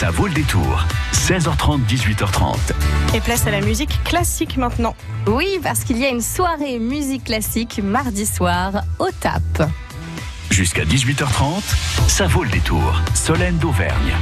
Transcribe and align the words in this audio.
Ça 0.00 0.10
vaut 0.10 0.28
le 0.28 0.32
détour. 0.32 0.86
16h30, 1.12 1.84
18h30. 1.86 2.56
Et 3.14 3.20
place 3.20 3.46
à 3.46 3.50
la 3.50 3.60
musique 3.60 4.02
classique 4.02 4.56
maintenant. 4.56 4.96
Oui, 5.26 5.60
parce 5.62 5.84
qu'il 5.84 5.98
y 5.98 6.06
a 6.06 6.08
une 6.08 6.22
soirée 6.22 6.78
musique 6.78 7.24
classique 7.24 7.82
mardi 7.84 8.24
soir 8.24 8.82
au 8.98 9.10
TAP. 9.20 9.68
Jusqu'à 10.48 10.86
18h30, 10.86 12.08
ça 12.08 12.26
vaut 12.26 12.44
le 12.44 12.48
détour. 12.48 12.98
Solène 13.12 13.58
d'Auvergne. 13.58 14.14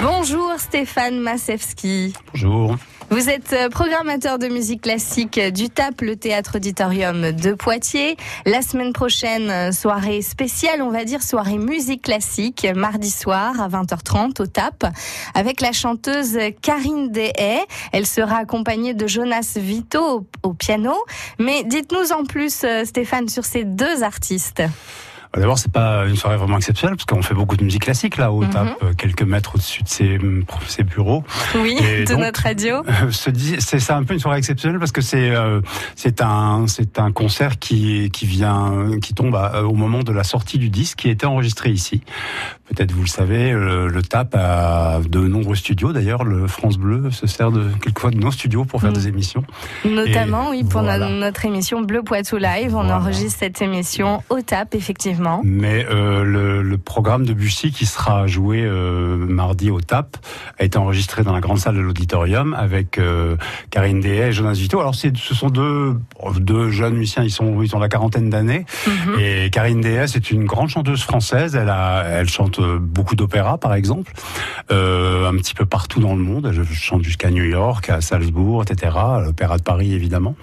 Bonjour 0.00 0.54
Stéphane 0.56 1.20
Masewski. 1.20 2.14
Bonjour. 2.32 2.76
Vous 3.08 3.30
êtes 3.30 3.52
euh, 3.52 3.68
programmateur 3.68 4.40
de 4.40 4.48
musique 4.48 4.82
classique 4.82 5.38
du 5.38 5.70
TAP, 5.70 6.00
le 6.00 6.16
théâtre 6.16 6.56
auditorium 6.56 7.30
de 7.30 7.52
Poitiers. 7.52 8.16
La 8.46 8.62
semaine 8.62 8.92
prochaine, 8.92 9.48
euh, 9.48 9.70
soirée 9.70 10.22
spéciale, 10.22 10.82
on 10.82 10.90
va 10.90 11.04
dire 11.04 11.22
soirée 11.22 11.58
musique 11.58 12.02
classique, 12.02 12.66
mardi 12.74 13.10
soir 13.10 13.60
à 13.60 13.68
20h30 13.68 14.42
au 14.42 14.46
TAP, 14.46 14.86
avec 15.34 15.60
la 15.60 15.70
chanteuse 15.70 16.36
Karine 16.62 17.12
Dehay. 17.12 17.60
Elle 17.92 18.06
sera 18.06 18.38
accompagnée 18.38 18.92
de 18.92 19.06
Jonas 19.06 19.52
Vito 19.54 20.26
au, 20.42 20.54
piano. 20.54 20.94
Mais 21.38 21.62
dites-nous 21.62 22.10
en 22.12 22.24
plus, 22.24 22.64
euh, 22.64 22.84
Stéphane, 22.84 23.28
sur 23.28 23.44
ces 23.44 23.62
deux 23.62 24.02
artistes. 24.02 24.62
Bah, 25.32 25.40
d'abord, 25.40 25.58
c'est 25.58 25.72
pas 25.72 26.06
une 26.06 26.16
soirée 26.16 26.36
vraiment 26.36 26.56
exceptionnelle 26.56 26.96
parce 26.96 27.04
qu'on 27.06 27.22
fait 27.22 27.34
beaucoup 27.34 27.56
de 27.56 27.64
musique 27.64 27.82
classique 27.82 28.16
là, 28.16 28.32
au 28.32 28.42
Mhm. 28.42 28.50
TAP, 28.50 28.68
euh, 28.82 28.92
quelques 28.96 29.22
mètres 29.22 29.52
au-dessus 29.54 29.82
de 29.82 29.88
ses, 29.88 30.18
ses 30.68 30.82
bureaux. 30.84 31.24
Oui, 31.56 31.78
Et 31.82 32.04
de 32.04 32.10
donc, 32.12 32.20
notre 32.20 32.42
radio. 32.42 32.82
Euh, 32.88 33.10
c'est 33.10 33.80
ça 33.80 33.96
un 33.96 34.04
peu 34.04 34.14
une 34.14 34.20
soirée 34.20 34.38
exceptionnelle 34.38 34.78
parce 34.78 34.92
que 34.92 35.00
c'est 35.00 35.30
euh, 35.30 35.60
c'est 35.96 36.20
un 36.22 36.66
c'est 36.66 36.98
un 36.98 37.12
concert 37.12 37.58
qui 37.58 38.10
qui 38.10 38.26
vient 38.26 38.90
qui 39.02 39.12
tombe 39.14 39.34
à- 39.34 39.64
au 39.64 39.74
moment 39.74 40.02
de 40.02 40.12
la 40.12 40.24
sortie 40.24 40.58
du 40.58 40.70
disque 40.70 40.98
qui 40.98 41.08
a 41.08 41.10
été 41.10 41.26
enregistré 41.26 41.70
ici. 41.70 42.02
Peut-être 42.68 42.92
vous 42.92 43.02
le 43.02 43.06
savez, 43.08 43.52
le, 43.52 43.86
le 43.88 44.02
TAP 44.02 44.34
a 44.34 44.98
de 45.08 45.20
nombreux 45.20 45.54
studios. 45.54 45.92
D'ailleurs, 45.92 46.24
le 46.24 46.46
France 46.48 46.78
Bleu 46.78 47.10
se 47.12 47.26
sert 47.26 47.52
de 47.52 47.64
quelquefois 47.80 48.10
de 48.10 48.18
nos 48.18 48.30
studios 48.32 48.64
pour 48.64 48.80
faire 48.80 48.90
Mm. 48.90 48.94
des 48.94 49.08
émissions. 49.08 49.44
Notamment, 49.84 50.52
Et 50.52 50.58
oui, 50.58 50.64
pour 50.64 50.82
voilà. 50.82 51.08
notre 51.08 51.44
émission 51.44 51.80
Bleu 51.82 52.02
Poitou 52.02 52.36
Live. 52.38 52.68
On 52.74 52.82
Voilà. 52.82 52.98
enregistre 52.98 53.38
cette 53.40 53.62
émission 53.62 54.22
au 54.30 54.40
TAP, 54.40 54.74
effectivement. 54.74 55.40
Mais 55.44 55.86
euh, 55.90 56.24
le, 56.24 56.62
le 56.62 56.78
programme 56.78 57.24
de 57.24 57.32
Bussy 57.32 57.70
qui 57.70 57.86
sera 57.86 58.26
joué 58.26 58.62
euh, 58.64 59.16
mardi 59.16 59.70
au 59.70 59.80
TAP 59.80 60.16
a 60.58 60.64
été 60.64 60.76
enregistré 60.78 61.22
dans 61.22 61.32
la 61.32 61.40
grande 61.40 61.58
salle 61.58 61.76
de 61.76 61.80
l'auditorium 61.80 62.54
avec 62.54 62.98
euh, 62.98 63.36
Karine 63.70 64.00
Dehay 64.00 64.28
et 64.28 64.32
Jonas 64.32 64.54
Vito. 64.54 64.80
Alors 64.80 64.94
ce 64.94 65.10
sont 65.34 65.50
deux, 65.50 65.96
deux 66.38 66.70
jeunes 66.70 66.94
musiciens, 66.94 67.22
ils 67.22 67.30
sont 67.30 67.62
ils 67.62 67.74
ont 67.76 67.78
la 67.78 67.88
quarantaine 67.88 68.28
d'années. 68.30 68.64
Mhm. 68.86 69.20
Et 69.20 69.50
Karine 69.50 69.80
Dehay, 69.80 70.06
c'est 70.08 70.30
une 70.30 70.44
grande 70.44 70.68
chanteuse 70.68 71.02
française. 71.02 71.54
Elle 71.56 71.68
a, 71.70 72.02
elle 72.08 72.28
chante 72.28 72.55
euh, 72.60 72.78
beaucoup 72.80 73.16
d'opéra, 73.16 73.58
par 73.58 73.74
exemple, 73.74 74.12
euh, 74.70 75.28
un 75.28 75.34
petit 75.36 75.54
peu 75.54 75.64
partout 75.66 76.00
dans 76.00 76.14
le 76.14 76.22
monde. 76.22 76.52
Elle 76.52 76.64
chante 76.66 77.02
jusqu'à 77.02 77.30
New 77.30 77.44
York, 77.44 77.88
à 77.90 78.00
Salzbourg, 78.00 78.62
etc. 78.62 78.92
à 78.96 79.20
L'opéra 79.24 79.58
de 79.58 79.62
Paris, 79.62 79.92
évidemment. 79.92 80.34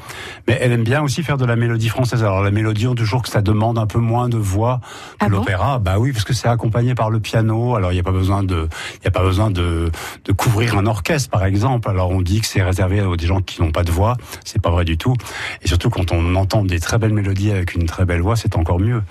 Mais 0.47 0.57
elle 0.61 0.71
aime 0.71 0.83
bien 0.83 1.01
aussi 1.01 1.23
faire 1.23 1.37
de 1.37 1.45
la 1.45 1.55
mélodie 1.55 1.89
française. 1.89 2.23
Alors 2.23 2.41
la 2.43 2.51
mélodie, 2.51 2.87
on 2.87 2.93
dit 2.95 3.01
toujours 3.03 3.21
que 3.21 3.29
ça 3.29 3.41
demande 3.41 3.77
un 3.77 3.85
peu 3.87 3.99
moins 3.99 4.29
de 4.29 4.37
voix 4.37 4.79
que 5.19 5.25
Ah 5.25 5.29
bon 5.29 5.37
l'opéra. 5.37 5.79
Bah 5.79 5.99
oui, 5.99 6.11
parce 6.11 6.23
que 6.25 6.33
c'est 6.33 6.47
accompagné 6.47 6.95
par 6.95 7.09
le 7.09 7.19
piano. 7.19 7.75
Alors 7.75 7.91
il 7.91 7.95
n'y 7.95 7.99
a 8.01 8.03
pas 8.03 8.11
besoin 8.11 8.43
de, 8.43 8.67
il 9.03 9.07
a 9.07 9.11
pas 9.11 9.23
besoin 9.23 9.51
de, 9.51 9.91
de 10.25 10.31
couvrir 10.31 10.77
un 10.77 10.85
orchestre, 10.85 11.29
par 11.29 11.43
exemple. 11.45 11.89
Alors 11.89 12.11
on 12.11 12.21
dit 12.21 12.41
que 12.41 12.47
c'est 12.47 12.63
réservé 12.63 12.99
à 12.99 13.15
des 13.15 13.25
gens 13.27 13.41
qui 13.41 13.61
n'ont 13.61 13.71
pas 13.71 13.83
de 13.83 13.91
voix. 13.91 14.15
C'est 14.45 14.61
pas 14.61 14.69
vrai 14.71 14.85
du 14.85 14.97
tout. 14.97 15.15
Et 15.61 15.67
surtout 15.67 15.89
quand 15.89 16.11
on 16.11 16.35
entend 16.35 16.63
des 16.63 16.79
très 16.79 16.97
belles 16.97 17.13
mélodies 17.13 17.51
avec 17.51 17.75
une 17.75 17.85
très 17.85 18.05
belle 18.05 18.21
voix, 18.21 18.35
c'est 18.35 18.55
encore 18.55 18.79
mieux. 18.79 19.01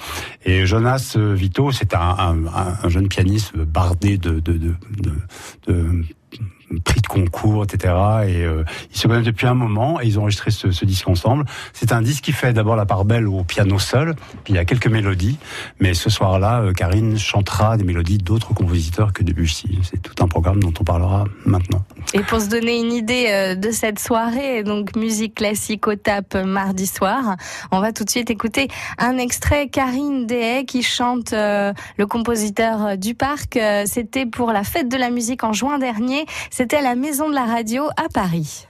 Et 0.44 0.64
Jonas 0.66 1.14
euh, 1.16 1.34
Vito, 1.34 1.70
c'est 1.72 1.94
un, 1.94 2.00
un, 2.00 2.36
un- 2.46 2.74
un 2.82 2.88
jeune 2.92 3.08
pianiste 3.08 3.56
bardé 3.56 4.18
de, 4.18 4.40
prix 6.80 7.00
de 7.00 7.06
concours, 7.06 7.64
etc. 7.64 7.94
Et 8.26 8.44
euh, 8.44 8.64
ils 8.90 8.98
se 8.98 9.06
connaissent 9.06 9.24
depuis 9.24 9.46
un 9.46 9.54
moment 9.54 10.00
et 10.00 10.06
ils 10.06 10.18
ont 10.18 10.22
enregistré 10.22 10.50
ce, 10.50 10.84
disque 10.84 11.08
ensemble. 11.08 11.44
C'est 11.72 11.92
un 11.92 12.02
disque 12.02 12.24
qui 12.24 12.32
fait 12.32 12.52
d'abord 12.52 12.76
la 12.76 12.86
part 12.86 13.04
belle 13.04 13.28
au 13.28 13.44
piano 13.44 13.78
seul, 13.78 14.14
puis 14.44 14.54
il 14.54 14.56
y 14.56 14.58
a 14.58 14.64
quelques 14.64 14.86
mélodies. 14.86 15.38
Mais 15.80 15.94
ce 15.94 16.10
soir-là, 16.10 16.60
euh, 16.60 16.72
Karine 16.72 17.18
chantera 17.18 17.76
des 17.76 17.84
mélodies 17.84 18.18
d'autres 18.18 18.54
compositeurs 18.54 19.12
que 19.12 19.22
Debussy. 19.22 19.78
C'est 19.82 20.00
tout 20.00 20.22
un 20.22 20.28
programme 20.28 20.60
dont 20.60 20.72
on 20.80 20.84
parlera 20.84 21.24
maintenant. 21.44 21.84
Et 22.14 22.20
pour 22.20 22.40
se 22.40 22.48
donner 22.48 22.78
une 22.78 22.92
idée 22.92 23.26
euh, 23.28 23.54
de 23.54 23.70
cette 23.70 23.98
soirée, 23.98 24.62
donc 24.62 24.96
musique 24.96 25.34
classique 25.34 25.86
au 25.86 25.94
TAP 25.94 26.34
euh, 26.34 26.44
mardi 26.44 26.86
soir, 26.86 27.36
on 27.70 27.80
va 27.80 27.92
tout 27.92 28.04
de 28.04 28.10
suite 28.10 28.30
écouter 28.30 28.68
un 28.98 29.18
extrait 29.18 29.68
Karine 29.68 30.26
Dehay 30.26 30.64
qui 30.64 30.82
chante 30.82 31.32
le 31.32 32.04
compositeur 32.06 32.96
du 32.96 33.14
parc. 33.14 33.58
C'était 33.86 34.26
pour 34.26 34.52
la 34.52 34.64
fête 34.64 34.88
de 34.88 34.96
la 34.96 35.10
musique 35.10 35.44
en 35.44 35.52
juin 35.52 35.78
dernier. 35.78 36.26
C'était 36.62 36.80
la 36.80 36.94
Maison 36.94 37.28
de 37.28 37.34
la 37.34 37.44
Radio 37.44 37.88
à 37.96 38.08
Paris. 38.08 38.68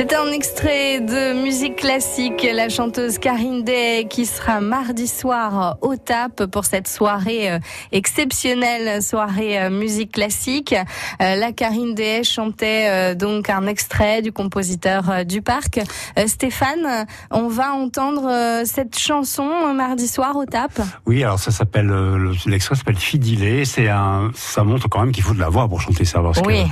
C'est 0.00 0.14
un 0.14 0.30
extrait 0.30 1.00
de 1.00 1.42
musique 1.42 1.74
classique, 1.74 2.46
la 2.54 2.68
chanteuse 2.68 3.18
Karine 3.18 3.64
Day 3.64 4.06
qui 4.08 4.26
sera 4.26 4.60
mardi 4.60 5.08
soir 5.08 5.76
au 5.80 5.96
TAP 5.96 6.46
pour 6.46 6.66
cette 6.66 6.86
soirée 6.86 7.50
euh, 7.50 7.58
exceptionnelle, 7.90 9.02
soirée 9.02 9.60
euh, 9.60 9.70
musique 9.70 10.12
classique. 10.12 10.72
Euh, 11.20 11.34
La 11.34 11.50
Karine 11.50 11.94
Day 11.96 12.22
chantait 12.22 13.16
donc 13.16 13.50
un 13.50 13.66
extrait 13.66 14.22
du 14.22 14.30
compositeur 14.30 15.24
du 15.24 15.42
parc. 15.42 15.80
Stéphane, 16.28 17.04
on 17.32 17.48
va 17.48 17.72
entendre 17.72 18.62
cette 18.64 18.96
chanson 18.96 19.74
mardi 19.74 20.06
soir 20.06 20.36
au 20.36 20.44
TAP. 20.44 20.80
Oui, 21.06 21.24
alors 21.24 21.40
ça 21.40 21.50
s'appelle 21.50 21.86
le- 21.86 22.34
l'extrait 22.46 22.76
s'appelle 22.76 22.94
Fidilé. 22.98 23.64
C'est 23.64 23.88
un, 23.88 24.30
ça 24.36 24.62
montre 24.62 24.88
quand 24.88 25.00
même 25.00 25.10
qu'il 25.10 25.24
faut 25.24 25.34
de 25.34 25.40
la 25.40 25.48
voix 25.48 25.66
pour 25.68 25.80
chanter 25.80 26.04
ça 26.04 26.20
parce 26.20 26.40
Oui. 26.46 26.62
que 26.62 26.68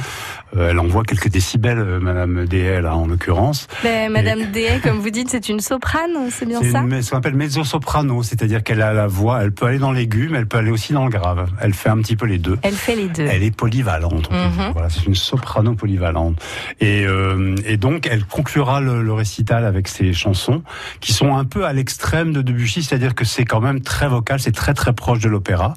elle 0.57 0.79
envoie 0.79 1.03
quelques 1.03 1.29
décibels, 1.29 1.79
euh, 1.79 1.99
Madame 2.01 2.45
DL 2.47 2.83
là, 2.83 2.97
en 2.97 3.07
l'occurrence. 3.07 3.67
Ben, 3.83 4.11
Madame 4.12 4.51
Day, 4.53 4.81
comme 4.83 4.99
vous 4.99 5.11
dites, 5.11 5.29
c'est 5.31 5.49
une 5.49 5.61
soprane, 5.61 6.11
c'est 6.31 6.47
bien 6.47 6.61
ça 6.62 6.81
une- 6.81 7.03
ce 7.03 7.11
qu'on 7.11 7.19
appelle 7.19 7.35
mezzo-soprano, 7.35 8.23
c'est-à-dire 8.23 8.62
qu'elle 8.62 8.82
a 8.82 8.93
la 8.93 9.06
voix, 9.06 9.43
elle 9.43 9.53
peut 9.53 9.67
aller 9.67 9.79
dans 9.79 9.93
l'aigu, 9.93 10.29
mais 10.31 10.38
elle 10.38 10.47
peut 10.47 10.59
aller 10.59 10.70
aussi 10.70 10.93
dans 10.93 11.05
le 11.05 11.11
grave. 11.11 11.49
Elle 11.61 11.75
fait 11.75 11.88
un 11.88 11.99
petit 11.99 12.17
peu 12.17 12.26
les 12.26 12.38
deux. 12.38 12.59
Elle 12.62 12.75
fait 12.75 12.97
les 12.97 13.09
deux. 13.09 13.26
Elle 13.26 13.43
est 13.43 13.55
polyvalente. 13.55 14.31
Mhm. 14.31 14.73
Voilà, 14.73 14.88
c'est 14.88 15.05
une 15.06 15.15
soprano 15.15 15.75
polyvalente. 15.75 16.41
Et, 16.81 17.05
euh, 17.06 17.55
et 17.67 17.76
donc, 17.76 18.06
elle 18.11 18.25
conclura 18.25 18.81
le, 18.81 19.03
le 19.03 19.12
récital 19.12 19.65
avec 19.65 19.88
ses 19.88 20.12
chansons 20.12 20.62
qui 21.00 21.12
sont 21.12 21.37
un 21.37 21.44
peu 21.44 21.65
à 21.67 21.73
l'extrême 21.73 22.32
de 22.32 22.43
Debussy, 22.43 22.82
c'est-à-dire 22.82 23.15
que 23.15 23.25
c'est 23.25 23.44
quand 23.44 23.61
même 23.61 23.81
très 23.81 24.09
vocal, 24.09 24.41
c'est 24.41 24.53
très 24.55 24.75
très 24.75 24.93
proche 24.93 25.19
de 25.20 25.29
l'opéra. 25.29 25.75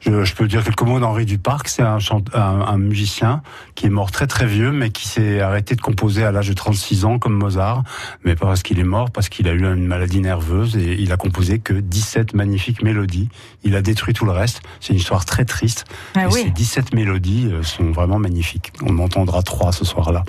Je, 0.00 0.24
je 0.24 0.34
peux 0.34 0.46
dire 0.46 0.62
quelques 0.64 0.82
mots 0.82 1.00
d'Henri 1.00 1.24
Duparc, 1.26 1.68
c'est 1.68 1.82
un, 1.82 1.98
chante- 1.98 2.34
un, 2.34 2.40
un 2.66 2.78
musicien 2.78 3.42
qui 3.74 3.86
est 3.86 3.90
mort 3.90 4.01
très 4.10 4.26
très 4.26 4.46
vieux, 4.46 4.72
mais 4.72 4.90
qui 4.90 5.06
s'est 5.06 5.40
arrêté 5.40 5.74
de 5.74 5.80
composer 5.80 6.24
à 6.24 6.32
l'âge 6.32 6.48
de 6.48 6.54
36 6.54 7.04
ans 7.04 7.18
comme 7.18 7.34
Mozart, 7.34 7.84
mais 8.24 8.34
pas 8.34 8.46
parce 8.46 8.62
qu'il 8.62 8.78
est 8.78 8.84
mort, 8.84 9.10
parce 9.10 9.28
qu'il 9.28 9.48
a 9.48 9.52
eu 9.52 9.62
une 9.62 9.86
maladie 9.86 10.20
nerveuse 10.20 10.76
et 10.76 10.94
il 11.00 11.12
a 11.12 11.16
composé 11.16 11.58
que 11.58 11.74
17 11.74 12.34
magnifiques 12.34 12.82
mélodies. 12.82 13.28
Il 13.64 13.76
a 13.76 13.82
détruit 13.82 14.14
tout 14.14 14.24
le 14.24 14.32
reste. 14.32 14.62
C'est 14.80 14.92
une 14.92 14.98
histoire 14.98 15.24
très 15.24 15.44
triste. 15.44 15.84
Ah 16.14 16.24
Et 16.24 16.26
oui. 16.26 16.42
ces 16.44 16.50
17 16.50 16.94
mélodies 16.94 17.48
euh, 17.52 17.62
sont 17.62 17.92
vraiment 17.92 18.18
magnifiques. 18.18 18.72
On 18.82 18.98
en 18.98 19.04
entendra 19.04 19.42
trois 19.42 19.72
ce 19.72 19.84
soir-là. 19.84 20.24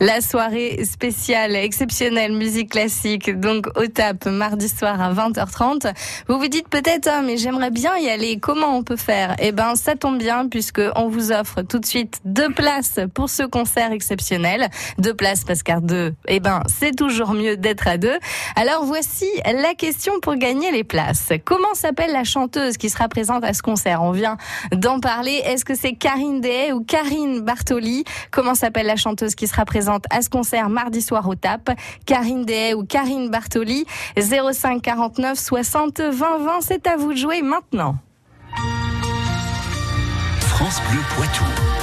La 0.00 0.20
soirée 0.20 0.84
spéciale, 0.84 1.54
exceptionnelle, 1.54 2.32
musique 2.32 2.72
classique, 2.72 3.30
donc 3.38 3.68
au 3.76 3.86
TAP, 3.86 4.26
mardi 4.26 4.68
soir 4.68 5.00
à 5.00 5.12
20h30. 5.12 5.94
Vous 6.26 6.36
vous 6.36 6.48
dites 6.48 6.68
peut-être, 6.68 7.06
hein, 7.06 7.22
mais 7.24 7.36
j'aimerais 7.36 7.70
bien 7.70 7.96
y 7.98 8.08
aller, 8.08 8.40
comment 8.40 8.76
on 8.76 8.82
peut 8.82 8.96
faire? 8.96 9.36
Eh 9.38 9.52
ben, 9.52 9.76
ça 9.76 9.94
tombe 9.94 10.18
bien, 10.18 10.48
puisque 10.48 10.80
on 10.96 11.06
vous 11.06 11.30
offre 11.30 11.62
tout 11.62 11.78
de 11.78 11.86
suite 11.86 12.18
deux 12.24 12.52
places 12.52 12.98
pour 13.14 13.30
ce 13.30 13.44
concert 13.44 13.92
exceptionnel. 13.92 14.68
Deux 14.98 15.14
places, 15.14 15.44
parce 15.44 15.62
qu'à 15.62 15.78
deux, 15.78 16.12
eh 16.26 16.40
ben, 16.40 16.64
c'est 16.66 16.96
toujours 16.96 17.32
mieux 17.32 17.56
d'être 17.56 17.86
à 17.86 17.96
deux. 17.96 18.18
Alors 18.56 18.84
voici 18.84 19.28
la 19.44 19.74
question 19.74 20.14
pour 20.20 20.34
gagner 20.34 20.72
les 20.72 20.82
places. 20.82 21.30
Comment 21.44 21.72
s'appelle 21.74 22.10
la 22.10 22.24
chanteuse 22.24 22.78
qui 22.78 22.90
sera 22.90 23.08
présente 23.08 23.44
à 23.44 23.52
ce 23.52 23.62
concert? 23.62 24.02
On 24.02 24.10
vient 24.10 24.38
d'en 24.72 24.98
parler. 24.98 25.40
Est-ce 25.44 25.64
que 25.64 25.76
c'est 25.76 25.92
Karine 25.92 26.40
Dehay 26.40 26.72
ou 26.72 26.82
Karine 26.82 27.42
Bartoli? 27.42 28.02
Comment 28.32 28.56
s'appelle 28.56 28.86
la 28.86 28.96
chanteuse 28.96 29.36
qui 29.36 29.46
sera 29.46 29.64
présente 29.64 29.84
présente 29.94 30.06
à 30.10 30.22
ce 30.22 30.30
concert 30.30 30.68
mardi 30.68 31.02
soir 31.02 31.28
au 31.28 31.34
TAP. 31.34 31.70
Karine 32.06 32.44
Dehay 32.44 32.74
ou 32.74 32.84
Karine 32.84 33.30
Bartoli, 33.30 33.84
05 34.16 34.82
49 34.82 35.38
60 35.38 36.00
20 36.00 36.38
20, 36.38 36.60
c'est 36.60 36.86
à 36.86 36.96
vous 36.96 37.12
de 37.12 37.18
jouer 37.18 37.42
maintenant. 37.42 37.96
France 40.40 40.80
Bleu 40.90 41.00
Poitou. 41.16 41.73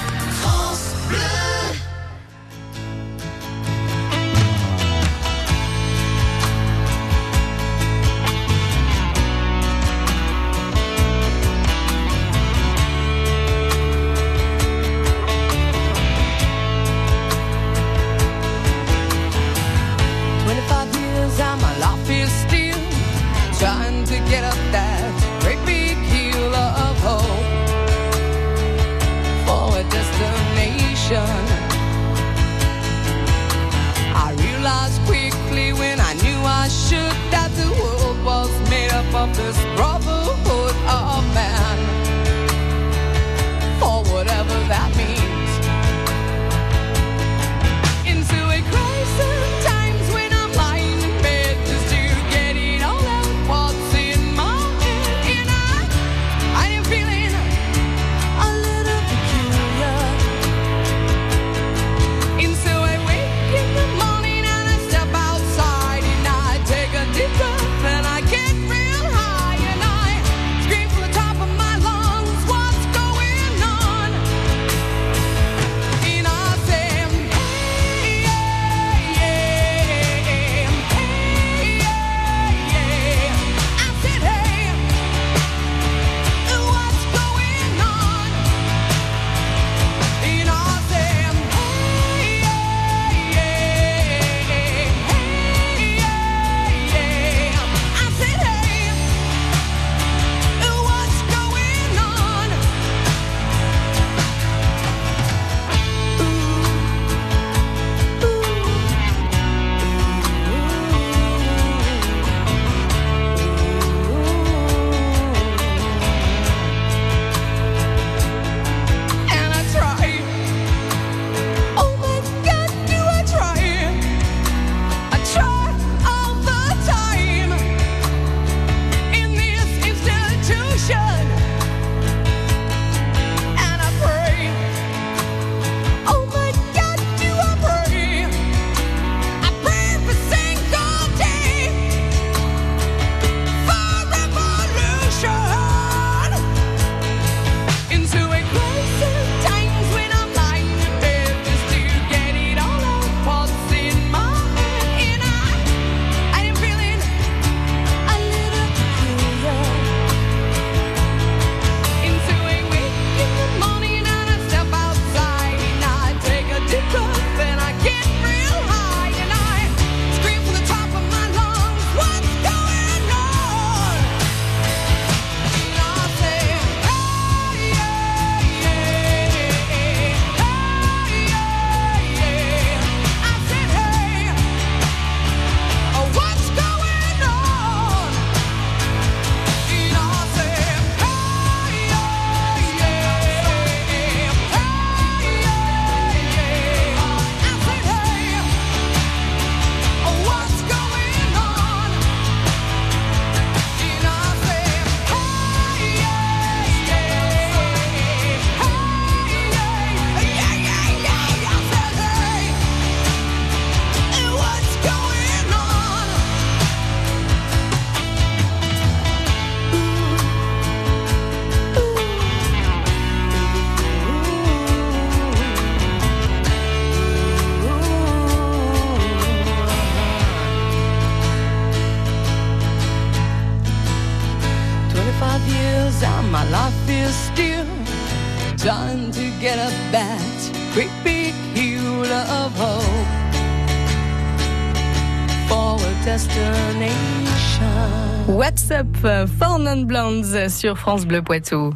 What's 248.28 248.72
up, 248.72 248.88
euh, 249.04 249.28
Four 249.28 249.60
Non 249.60 249.82
Blondes 249.84 250.50
sur 250.50 250.78
France 250.78 251.06
Bleu 251.06 251.22
Poitou. 251.22 251.74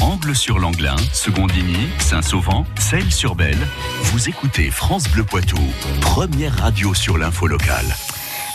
Angle 0.00 0.34
sur 0.34 0.58
Langlin, 0.58 0.96
Secondigny, 1.12 1.88
Saint-Sauvent, 1.98 2.64
Celle 2.78 3.12
sur 3.12 3.34
Belle. 3.34 3.58
Vous 4.04 4.28
écoutez 4.28 4.70
France 4.70 5.08
Bleu 5.08 5.24
Poitou, 5.24 5.58
première 6.00 6.56
radio 6.58 6.94
sur 6.94 7.18
l'info 7.18 7.46
locale. 7.46 7.86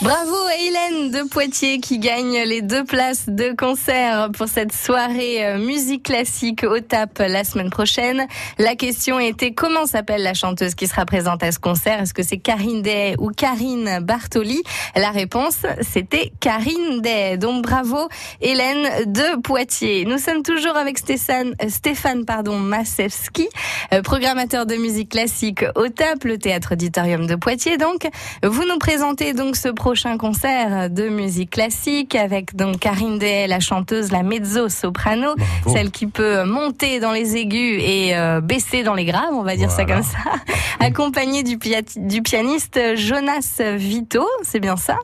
Bravo 0.01 0.35
Hélène 0.59 1.09
de 1.09 1.27
Poitiers 1.29 1.79
qui 1.79 1.99
gagne 1.99 2.39
les 2.45 2.61
deux 2.61 2.83
places 2.83 3.29
de 3.29 3.55
concert 3.55 4.29
pour 4.37 4.49
cette 4.49 4.73
soirée 4.73 5.45
euh, 5.45 5.57
musique 5.57 6.03
classique 6.03 6.63
au 6.63 6.79
TAP 6.81 7.19
la 7.19 7.45
semaine 7.45 7.69
prochaine. 7.69 8.27
La 8.59 8.75
question 8.75 9.19
était 9.19 9.53
comment 9.53 9.85
s'appelle 9.85 10.21
la 10.21 10.33
chanteuse 10.33 10.75
qui 10.75 10.87
sera 10.87 11.05
présente 11.05 11.43
à 11.43 11.51
ce 11.53 11.59
concert? 11.59 12.01
Est-ce 12.01 12.13
que 12.13 12.23
c'est 12.23 12.37
Karine 12.37 12.81
Day 12.81 13.15
ou 13.19 13.29
Karine 13.29 13.99
Bartoli? 14.01 14.63
La 14.97 15.11
réponse, 15.11 15.59
c'était 15.81 16.33
Karine 16.41 17.01
Day. 17.01 17.37
Donc 17.37 17.63
bravo 17.63 18.09
Hélène 18.41 19.11
de 19.13 19.39
Poitiers. 19.41 20.03
Nous 20.03 20.17
sommes 20.17 20.43
toujours 20.43 20.75
avec 20.75 20.97
Stéphane, 20.97 21.55
euh, 21.63 21.69
Stéphane 21.69 22.25
pardon, 22.25 22.57
Masewski, 22.57 23.47
euh, 23.93 24.01
programmateur 24.01 24.65
de 24.65 24.75
musique 24.75 25.11
classique 25.11 25.63
au 25.75 25.87
TAP, 25.87 26.25
le 26.25 26.37
théâtre 26.37 26.73
auditorium 26.73 27.27
de 27.27 27.35
Poitiers. 27.35 27.77
Donc, 27.77 28.07
vous 28.43 28.65
nous 28.65 28.77
présentez 28.77 29.33
donc 29.33 29.55
ce 29.55 29.69
prochain 29.85 30.17
concert 30.17 30.89
de 30.89 31.09
musique 31.09 31.51
classique 31.51 32.15
avec 32.15 32.55
donc 32.55 32.79
Karine 32.79 33.19
Day, 33.19 33.45
la 33.45 33.59
chanteuse, 33.59 34.11
la 34.11 34.23
mezzo-soprano, 34.23 35.35
celle 35.71 35.91
qui 35.91 36.07
peut 36.07 36.43
monter 36.43 36.99
dans 36.99 37.11
les 37.11 37.37
aigus 37.37 37.83
et 37.83 38.17
euh, 38.17 38.41
baisser 38.41 38.81
dans 38.81 38.95
les 38.95 39.05
graves, 39.05 39.33
on 39.33 39.43
va 39.43 39.55
dire 39.55 39.69
ça 39.69 39.85
comme 39.85 40.01
ça, 40.01 40.17
accompagnée 40.79 41.43
du, 41.43 41.59
du 41.97 42.23
pianiste 42.23 42.79
Jonas 42.95 43.61
Vito, 43.77 44.25
c'est 44.41 44.59
bien 44.59 44.75
ça. 44.75 44.97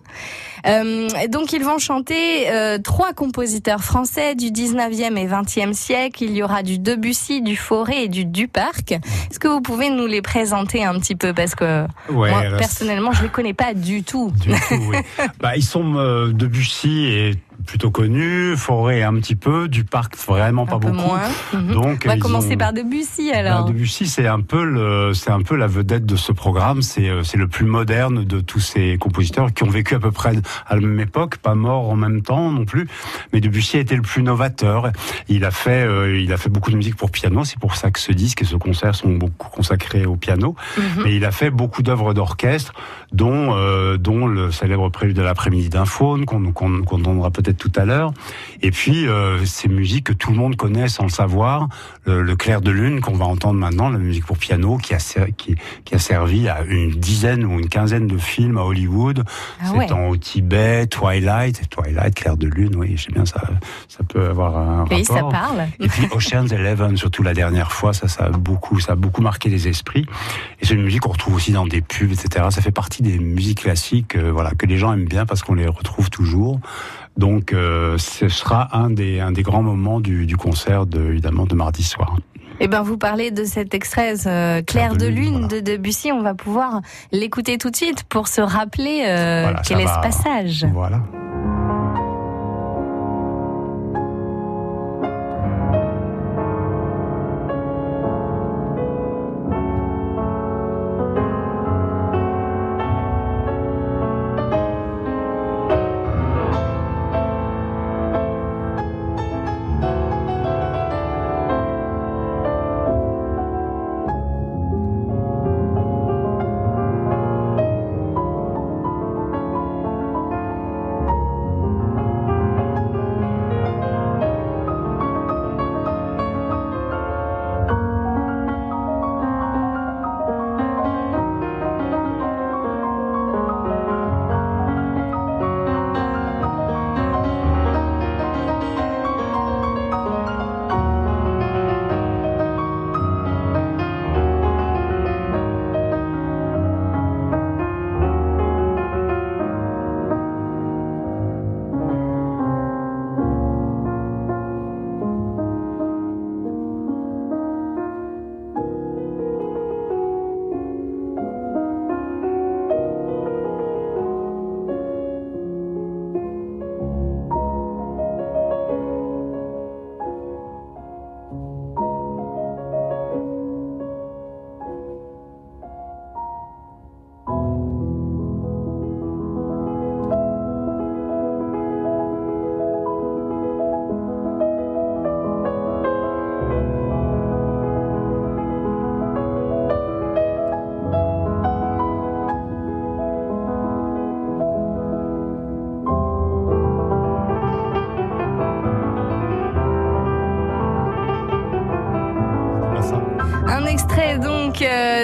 Euh, 0.67 1.09
donc 1.29 1.53
ils 1.53 1.63
vont 1.63 1.79
chanter 1.79 2.49
euh, 2.51 2.77
trois 2.77 3.13
compositeurs 3.13 3.83
français 3.83 4.35
du 4.35 4.47
19e 4.47 5.17
et 5.17 5.27
20e 5.27 5.73
siècle. 5.73 6.23
Il 6.23 6.35
y 6.35 6.43
aura 6.43 6.63
du 6.63 6.77
Debussy, 6.79 7.41
du 7.41 7.55
Fauré 7.55 8.03
et 8.03 8.07
du 8.07 8.25
Duparc. 8.25 8.91
Est-ce 8.91 9.39
que 9.39 9.47
vous 9.47 9.61
pouvez 9.61 9.89
nous 9.89 10.05
les 10.05 10.21
présenter 10.21 10.83
un 10.83 10.99
petit 10.99 11.15
peu? 11.15 11.33
Parce 11.33 11.55
que 11.55 11.85
Ouais, 12.09 12.29
moi 12.29 12.43
personnellement 12.57 13.11
je 13.11 13.23
les 13.23 13.29
connais 13.29 13.53
pas 13.53 13.73
du 13.73 14.03
tout. 14.03 14.31
Du 14.31 14.51
tout, 14.51 14.70
oui. 14.79 14.97
bah, 15.39 15.55
ils 15.55 15.63
sont 15.63 15.95
euh, 15.95 16.31
Debussy 16.31 17.05
est 17.05 17.39
plutôt 17.65 17.91
connu, 17.91 18.55
Forêt 18.57 19.03
un 19.03 19.13
petit 19.15 19.35
peu, 19.35 19.67
du 19.67 19.83
parc 19.83 20.15
vraiment 20.17 20.65
pas 20.65 20.77
beaucoup. 20.77 20.93
moins. 20.95 21.21
Mhm. 21.53 21.73
Donc 21.73 22.01
On 22.05 22.09
va 22.09 22.17
commencer 22.17 22.55
ont- 22.55 22.57
par 22.57 22.73
Debussy 22.73 23.31
alors. 23.31 23.65
Debussy, 23.65 24.07
c'est 24.07 24.27
un 24.27 24.41
peu 24.41 24.63
le, 24.63 25.13
c'est 25.13 25.31
un 25.31 25.41
peu 25.41 25.55
la 25.55 25.67
vedette 25.67 26.05
de 26.05 26.15
ce 26.15 26.31
programme. 26.31 26.81
C'est, 26.81 27.09
euh, 27.09 27.23
c'est 27.23 27.37
le 27.37 27.47
plus 27.47 27.65
moderne 27.65 28.23
de 28.23 28.39
tous 28.39 28.59
ces 28.59 28.97
compositeurs 28.97 29.53
qui 29.53 29.63
ont 29.63 29.69
vécu 29.69 29.95
à 29.95 29.99
peu 29.99 30.11
près 30.11 30.33
à 30.67 30.75
la 30.75 30.81
même 30.81 30.99
époque, 30.99 31.37
pas 31.37 31.55
morts 31.55 31.89
en 31.89 31.95
même 31.95 32.21
temps 32.21 32.51
non 32.51 32.65
plus. 32.65 32.87
Mais 33.33 33.41
Debussy 33.41 33.77
a 33.77 33.79
été 33.79 33.95
le 33.95 34.01
plus 34.01 34.23
novateur. 34.23 34.91
Il 35.29 35.45
a 35.45 35.51
fait, 35.51 35.85
euh, 35.85 36.19
il 36.19 36.31
a 36.33 36.37
fait 36.37 36.49
beaucoup 36.49 36.71
de 36.71 36.75
musique 36.77 36.95
pour 36.95 37.11
piano. 37.11 37.43
C'est 37.45 37.59
pour 37.59 37.75
ça 37.75 37.91
que 37.91 37.99
ce 37.99 38.11
disque 38.11 38.41
et 38.41 38.45
ce 38.45 38.55
concert 38.55 38.95
sont 38.95 39.13
beaucoup 39.13 39.49
consacrés 39.49 40.05
au 40.05 40.15
piano. 40.15 40.55
Mhm. 40.77 40.83
Mais 41.03 41.15
il 41.15 41.25
a 41.25 41.31
fait 41.31 41.49
beaucoup 41.49 41.83
d'œuvres 41.83 42.13
d'orchestre, 42.13 42.73
dont, 43.11 43.55
euh, 43.55 43.97
dont 43.97 44.27
le 44.27 44.51
célèbre 44.51 44.89
prélude 44.89 45.15
de 45.17 45.21
l'après-midi 45.21 45.69
d'un 45.69 45.85
faune 45.85 46.25
qu'on, 46.25 46.51
qu'on, 46.51 46.81
qu'on 46.83 46.99
entendra 46.99 47.31
peut-être 47.31 47.50
tout 47.57 47.71
à 47.75 47.85
l'heure. 47.85 48.13
Et 48.61 48.71
puis 48.71 49.07
euh, 49.07 49.45
ces 49.45 49.67
musiques 49.67 50.05
que 50.07 50.13
tout 50.13 50.31
le 50.31 50.37
monde 50.37 50.55
connaît 50.55 50.87
sans 50.87 51.03
le 51.03 51.09
savoir, 51.09 51.67
le, 52.05 52.21
le 52.23 52.35
clair 52.35 52.61
de 52.61 52.71
lune 52.71 53.01
qu'on 53.01 53.15
va 53.15 53.25
entendre 53.25 53.59
maintenant, 53.59 53.89
la 53.89 53.97
musique 53.97 54.25
pour 54.25 54.37
piano 54.37 54.77
qui 54.77 54.93
a 54.93 54.99
ser- 54.99 55.33
qui, 55.37 55.55
qui 55.85 55.95
a 55.95 55.99
servi 55.99 56.47
à 56.49 56.61
une 56.63 56.91
dizaine 56.91 57.45
ou 57.45 57.59
une 57.59 57.67
quinzaine 57.69 58.07
de 58.07 58.17
films 58.17 58.57
à 58.57 58.61
Hollywood. 58.63 59.23
Ah 59.61 59.65
C'est 59.71 59.77
ouais. 59.77 59.91
en 59.91 60.07
au 60.07 60.17
Tibet, 60.17 60.87
Twilight, 60.87 61.69
Twilight, 61.69 62.15
clair 62.15 62.37
de 62.37 62.47
lune, 62.47 62.75
oui, 62.75 62.93
je 62.97 63.03
sais 63.03 63.11
bien 63.11 63.25
ça, 63.25 63.41
ça 63.87 64.03
peut 64.03 64.27
avoir 64.29 64.57
un 64.57 64.85
Oui, 64.89 65.05
ça 65.05 65.21
parle. 65.23 65.67
Et 65.79 65.87
puis 65.87 66.07
Ocean's 66.11 66.51
Eleven, 66.51 66.97
surtout 66.97 67.23
la 67.23 67.33
dernière 67.33 67.71
fois, 67.71 67.93
ça, 67.93 68.07
ça 68.07 68.25
a 68.25 68.29
beaucoup, 68.29 68.79
ça 68.79 68.93
a 68.93 68.95
beaucoup 68.95 69.21
marqué 69.21 69.49
les 69.49 69.67
esprits. 69.67 70.05
Et 70.59 70.65
c'est 70.65 70.73
une 70.73 70.83
musique 70.83 71.01
qu'on 71.01 71.11
retrouve 71.11 71.35
aussi 71.35 71.51
dans 71.51 71.65
des 71.65 71.81
pubs, 71.81 72.11
etc. 72.11 72.45
Ça 72.49 72.61
fait 72.61 72.71
partie 72.71 73.01
des 73.03 73.17
musiques 73.19 73.61
classiques, 73.61 74.15
euh, 74.15 74.31
voilà, 74.31 74.51
que 74.51 74.65
les 74.65 74.77
gens 74.77 74.93
aiment 74.93 75.05
bien 75.07 75.25
parce 75.25 75.41
qu'on 75.43 75.53
les 75.55 75.67
retrouve 75.67 76.09
toujours. 76.09 76.59
Donc, 77.17 77.53
euh, 77.53 77.97
ce 77.97 78.29
sera 78.29 78.75
un 78.77 78.89
des, 78.89 79.19
un 79.19 79.31
des 79.31 79.43
grands 79.43 79.63
moments 79.63 79.99
du, 79.99 80.25
du 80.25 80.37
concert, 80.37 80.85
de, 80.85 81.11
évidemment, 81.11 81.45
de 81.45 81.55
mardi 81.55 81.83
soir. 81.83 82.17
Eh 82.63 82.67
ben, 82.67 82.83
vous 82.83 82.97
parlez 82.97 83.31
de 83.31 83.43
cet 83.43 83.73
extrait 83.73 84.27
euh, 84.27 84.61
Clair 84.61 84.95
de 84.95 85.07
lune 85.07 85.47
voilà. 85.47 85.47
de 85.47 85.59
Debussy. 85.61 86.11
On 86.11 86.21
va 86.21 86.35
pouvoir 86.35 86.81
l'écouter 87.11 87.57
tout 87.57 87.71
de 87.71 87.75
suite 87.75 88.03
pour 88.03 88.27
se 88.27 88.39
rappeler 88.39 89.03
euh, 89.07 89.41
Voilà, 89.43 89.61
quel 89.65 89.79
est 89.79 89.87
ce 89.87 89.99
passage. 90.01 90.67
Voilà. 90.71 91.01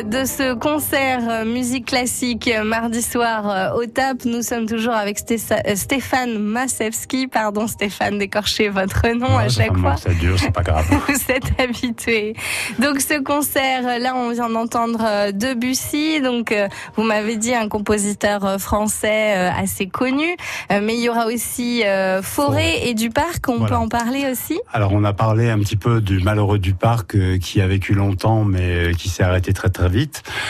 De 0.07 0.23
ce 0.23 0.53
concert 0.53 1.19
euh, 1.29 1.43
musique 1.43 1.87
classique 1.87 2.47
euh, 2.47 2.63
mardi 2.63 3.01
soir 3.01 3.49
euh, 3.49 3.77
au 3.77 3.85
TAP. 3.85 4.23
Nous 4.23 4.41
sommes 4.41 4.65
toujours 4.65 4.93
avec 4.93 5.19
Stéphane 5.19 6.39
Masewski. 6.39 7.27
Pardon 7.27 7.67
Stéphane 7.67 8.17
d'écorcher 8.17 8.69
votre 8.69 9.05
nom 9.09 9.37
à 9.37 9.49
chaque 9.49 9.75
fois. 9.75 9.97
Ça 9.97 10.13
dure, 10.13 10.39
c'est 10.39 10.51
pas 10.51 10.63
grave. 10.63 10.85
Vous 11.07 11.31
êtes 11.31 11.59
habitué. 11.59 12.35
Donc 12.79 13.01
ce 13.01 13.21
concert, 13.21 13.99
là, 13.99 14.15
on 14.15 14.31
vient 14.31 14.49
d'entendre 14.49 15.31
Debussy. 15.33 16.21
Donc 16.21 16.55
vous 16.95 17.03
m'avez 17.03 17.35
dit 17.35 17.53
un 17.53 17.67
compositeur 17.67 18.59
français 18.61 19.33
assez 19.33 19.87
connu, 19.87 20.35
mais 20.69 20.95
il 20.95 21.01
y 21.01 21.09
aura 21.09 21.27
aussi 21.27 21.83
Forêt 22.21 22.87
et 22.87 22.93
du 22.93 23.09
Parc. 23.09 23.49
On 23.49 23.57
Voilà. 23.57 23.69
peut 23.69 23.81
en 23.81 23.87
parler 23.89 24.25
aussi? 24.31 24.59
Alors, 24.71 24.93
on 24.93 25.03
a 25.03 25.13
parlé 25.13 25.49
un 25.49 25.59
petit 25.59 25.75
peu 25.75 25.99
du 26.01 26.19
malheureux 26.19 26.59
du 26.59 26.73
parc 26.73 27.17
qui 27.39 27.61
a 27.61 27.67
vécu 27.67 27.93
longtemps, 27.93 28.45
mais 28.45 28.91
qui 28.97 29.09
s'est 29.09 29.23
arrêté 29.23 29.53
très 29.53 29.69
très 29.69 29.89
vite. 29.89 29.96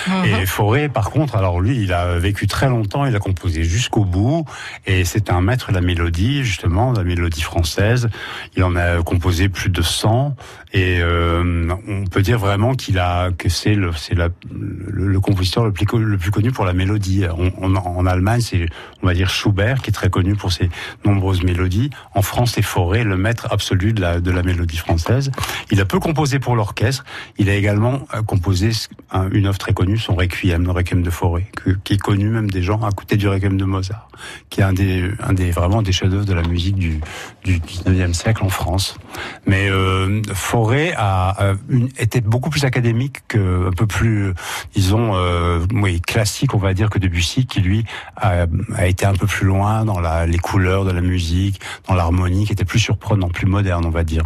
Mhm. 0.07 0.25
Et 0.25 0.45
Fauré, 0.45 0.89
par 0.89 1.09
contre, 1.09 1.35
alors 1.35 1.59
lui, 1.61 1.81
il 1.81 1.93
a 1.93 2.17
vécu 2.19 2.47
très 2.47 2.67
longtemps, 2.69 3.05
il 3.05 3.15
a 3.15 3.19
composé 3.19 3.63
jusqu'au 3.63 4.03
bout, 4.05 4.45
et 4.85 5.05
c'est 5.05 5.31
un 5.31 5.41
maître 5.41 5.69
de 5.69 5.75
la 5.75 5.81
mélodie, 5.81 6.43
justement, 6.43 6.93
de 6.93 6.97
la 6.99 7.03
mélodie 7.03 7.41
française. 7.41 8.09
Il 8.55 8.63
en 8.63 8.75
a 8.75 9.01
composé 9.03 9.49
plus 9.49 9.69
de 9.69 9.81
100, 9.81 10.35
et 10.73 10.99
euh, 11.01 11.71
on 11.87 12.05
peut 12.05 12.21
dire 12.21 12.39
vraiment 12.39 12.75
qu'il 12.75 12.99
a 12.99 13.31
que 13.31 13.49
c'est 13.49 13.75
le 13.75 13.91
c'est 13.93 14.15
la- 14.15 14.29
le, 14.51 15.07
le 15.07 15.19
compositeur 15.19 15.65
le 15.65 15.71
plus 15.71 15.85
co- 15.85 15.97
le 15.99 16.17
plus 16.17 16.31
connu 16.31 16.51
pour 16.51 16.65
la 16.65 16.73
mélodie. 16.73 17.25
On- 17.37 17.51
on- 17.61 17.75
en 17.75 18.05
Allemagne, 18.05 18.41
c'est 18.41 18.65
on 19.01 19.07
va 19.07 19.13
dire 19.13 19.29
Schubert 19.29 19.81
qui 19.81 19.89
est 19.89 19.93
très 19.93 20.09
connu 20.09 20.35
pour 20.35 20.51
ses 20.51 20.69
nombreuses 21.05 21.43
mélodies. 21.43 21.89
En 22.15 22.21
France, 22.21 22.53
c'est 22.55 22.61
Fauré, 22.61 23.03
le 23.03 23.17
maître 23.17 23.47
absolu 23.51 23.93
de 23.93 24.01
la 24.01 24.19
de 24.19 24.31
la 24.31 24.43
mélodie 24.43 24.77
française. 24.77 25.31
Il 25.71 25.79
a 25.81 25.85
peu 25.85 25.99
composé 25.99 26.39
pour 26.39 26.55
l'orchestre. 26.55 27.05
Il 27.37 27.49
a 27.49 27.55
également 27.55 28.01
euh, 28.13 28.21
composé 28.23 28.71
un- 29.11 29.29
une 29.37 29.45
œuvre 29.47 29.57
très 29.57 29.73
connue, 29.73 29.97
son 29.97 30.15
Requiem, 30.15 30.63
le 30.63 30.71
Requiem 30.71 31.01
de 31.03 31.09
que- 31.55 31.71
qui 31.83 31.93
est 31.93 31.97
connu 32.01 32.29
même 32.29 32.49
des 32.49 32.61
gens 32.61 32.81
à 32.83 32.91
côté 32.91 33.17
du 33.17 33.27
Requiem 33.27 33.57
de 33.57 33.65
Mozart, 33.65 34.07
qui 34.49 34.61
est 34.61 34.63
un 34.63 34.73
des 34.73 35.09
un 35.21 35.33
des 35.33 35.51
vraiment 35.51 35.81
des 35.81 35.91
chefs-d'œuvre 35.91 36.25
de 36.25 36.33
la 36.33 36.41
musique 36.43 36.75
du 36.75 36.99
du 37.43 37.59
19e 37.59 38.13
siècle 38.13 38.43
en 38.43 38.49
France. 38.49 38.97
Mais 39.45 39.69
euh, 39.69 40.21
Fauré 40.33 40.93
a, 40.97 41.29
a 41.29 41.53
une, 41.69 41.89
était 41.97 42.21
beaucoup 42.21 42.49
plus 42.49 42.65
académique 42.65 43.17
que 43.27 43.67
un 43.67 43.71
peu 43.71 43.87
plus, 43.87 44.33
disons, 44.73 45.11
euh, 45.15 45.65
oui, 45.73 46.01
classique, 46.01 46.53
on 46.53 46.57
va 46.59 46.73
dire, 46.73 46.89
que 46.89 46.99
Debussy, 46.99 47.45
qui 47.45 47.61
lui 47.61 47.85
a, 48.15 48.45
a 48.75 48.87
été 48.87 49.05
un 49.05 49.13
peu 49.13 49.27
plus 49.27 49.45
loin 49.47 49.85
dans 49.85 49.99
la, 49.99 50.25
les 50.25 50.37
couleurs 50.39 50.85
de 50.85 50.91
la 50.91 51.01
musique, 51.01 51.59
dans 51.87 51.95
l'harmonie, 51.95 52.45
qui 52.45 52.53
était 52.53 52.65
plus 52.65 52.79
surprenant, 52.79 53.29
plus 53.29 53.47
moderne, 53.47 53.85
on 53.85 53.89
va 53.91 54.03
dire. 54.03 54.23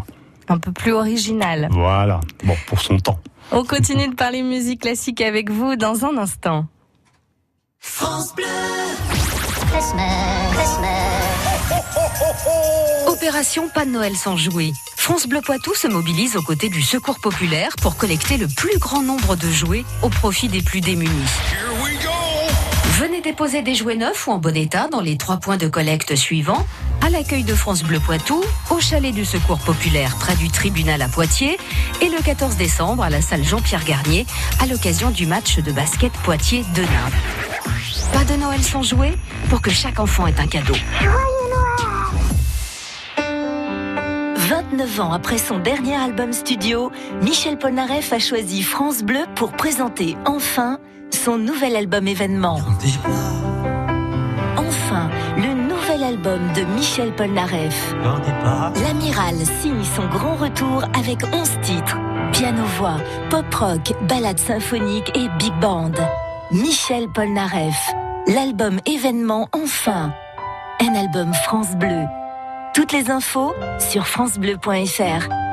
Un 0.48 0.58
peu 0.58 0.72
plus 0.72 0.92
original. 0.92 1.68
Voilà. 1.72 2.20
Bon, 2.44 2.56
pour 2.68 2.82
son 2.82 2.98
temps. 2.98 3.20
On 3.54 3.66
continue 3.66 4.08
de 4.08 4.16
parler 4.16 4.44
musique 4.44 4.82
classique 4.82 5.20
avec 5.20 5.50
vous 5.50 5.76
dans 5.76 6.06
un 6.06 6.18
instant. 6.18 6.68
Opération 13.08 13.68
Pas 13.68 13.86
de 13.86 13.90
Noël 13.90 14.16
sans 14.16 14.38
jouets. 14.38 14.72
France 14.96 15.28
Bleu 15.28 15.42
Poitou 15.42 15.76
se 15.76 15.88
mobilise 15.88 16.38
aux 16.38 16.42
côtés 16.42 16.70
du 16.70 16.82
Secours 16.82 17.20
populaire 17.20 17.76
pour 17.82 17.98
collecter 17.98 18.38
le 18.38 18.48
plus 18.48 18.78
grand 18.80 19.02
nombre 19.02 19.36
de 19.36 19.50
jouets 19.50 19.84
au 20.02 20.10
profit 20.10 20.48
des 20.48 20.62
plus 20.62 20.80
démunis. 20.80 21.12
Venez 23.00 23.20
déposer 23.22 23.64
des 23.64 23.76
jouets 23.76 23.98
neufs 23.98 24.28
ou 24.28 24.32
en 24.32 24.38
bon 24.38 24.56
état 24.56 24.88
dans 24.88 25.02
les 25.02 25.18
trois 25.18 25.38
points 25.38 25.58
de 25.58 25.68
collecte 25.68 26.16
suivants 26.16 26.66
à 27.02 27.10
l'accueil 27.10 27.44
de 27.44 27.56
France 27.56 27.84
Bleu 27.84 28.00
Poitou, 28.00 28.44
au 28.70 28.80
chalet 28.80 29.14
du 29.14 29.26
Secours 29.26 29.60
populaire 29.60 30.16
près 30.20 30.36
du 30.36 30.50
tribunal 30.50 31.02
à 31.02 31.08
Poitiers 31.08 31.58
et 32.02 32.10
le 32.10 32.22
14 32.24 32.56
décembre 32.56 33.04
à 33.04 33.10
la 33.10 33.22
salle 33.22 33.44
Jean-Pierre 33.44 33.84
Garnier 33.84 34.26
à 34.62 34.68
l'occasion 34.68 35.10
du 35.10 35.26
match 35.26 35.60
de 35.60 35.72
basket 35.72 36.12
Poitiers-Denain. 36.24 37.10
Pas 38.14 38.24
de 38.26 38.40
Noël 38.40 38.62
sans 38.62 38.84
jouets 38.84 39.14
pour 39.50 39.62
que 39.62 39.72
chaque 39.72 40.00
enfant 40.00 40.28
ait 40.28 40.40
un 40.40 40.48
cadeau. 40.48 40.76
29 44.36 45.00
ans 45.00 45.14
après 45.14 45.38
son 45.38 45.60
dernier 45.60 45.96
album 45.96 46.34
studio, 46.34 46.92
Michel 47.22 47.58
Polnareff 47.58 48.14
a 48.14 48.20
choisi 48.20 48.62
France 48.62 49.02
Bleu 49.04 49.22
pour 49.36 49.54
présenter 49.54 50.18
enfin 50.26 50.80
son 51.12 51.38
nouvel 51.38 51.76
album 51.76 52.08
événement. 52.08 52.60
Album 56.22 56.54
de 56.54 56.62
Michel 56.76 57.12
Polnareff. 57.16 57.96
L'Amiral 58.84 59.36
signe 59.60 59.84
son 59.84 60.08
grand 60.08 60.36
retour 60.36 60.84
avec 60.96 61.24
11 61.34 61.50
titres. 61.62 61.98
Piano-voix, 62.32 62.98
pop-rock, 63.32 63.94
ballade 64.08 64.38
symphonique 64.38 65.12
et 65.16 65.28
big 65.40 65.54
band. 65.60 65.94
Michel 66.52 67.08
Polnareff. 67.10 67.92
L'album 68.28 68.80
événement 68.86 69.50
enfin. 69.52 70.14
Un 70.80 70.94
album 70.94 71.34
France 71.34 71.76
Bleu. 71.76 72.04
Toutes 72.76 72.92
les 72.92 73.10
infos 73.10 73.56
sur 73.80 74.06
francebleu.fr. 74.06 75.51